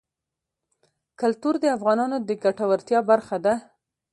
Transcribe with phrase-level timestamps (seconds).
[1.19, 3.53] کلتور د افغانانو د ګټورتیا برخه ده.